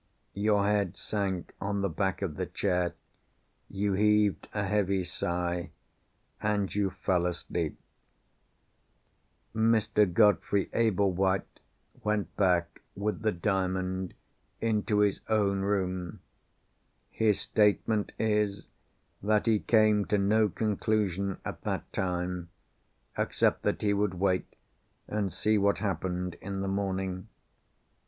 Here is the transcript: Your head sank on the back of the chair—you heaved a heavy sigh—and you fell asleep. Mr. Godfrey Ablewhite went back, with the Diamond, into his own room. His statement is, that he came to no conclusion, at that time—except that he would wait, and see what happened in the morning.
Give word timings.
Your 0.33 0.65
head 0.65 0.97
sank 0.97 1.53
on 1.61 1.81
the 1.81 1.87
back 1.87 2.23
of 2.23 2.35
the 2.35 2.47
chair—you 2.47 3.93
heaved 3.93 4.47
a 4.51 4.65
heavy 4.65 5.03
sigh—and 5.03 6.73
you 6.73 6.89
fell 6.89 7.27
asleep. 7.27 7.79
Mr. 9.53 10.11
Godfrey 10.11 10.71
Ablewhite 10.73 11.59
went 12.03 12.35
back, 12.35 12.81
with 12.95 13.21
the 13.21 13.31
Diamond, 13.31 14.15
into 14.59 15.01
his 15.01 15.19
own 15.29 15.59
room. 15.61 16.21
His 17.11 17.39
statement 17.39 18.11
is, 18.17 18.65
that 19.21 19.45
he 19.45 19.59
came 19.59 20.05
to 20.05 20.17
no 20.17 20.49
conclusion, 20.49 21.37
at 21.45 21.61
that 21.61 21.93
time—except 21.93 23.61
that 23.61 23.83
he 23.83 23.93
would 23.93 24.15
wait, 24.15 24.55
and 25.07 25.31
see 25.31 25.59
what 25.59 25.77
happened 25.77 26.37
in 26.41 26.61
the 26.61 26.67
morning. 26.67 27.27